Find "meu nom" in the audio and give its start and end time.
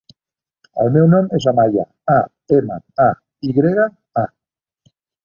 0.93-1.27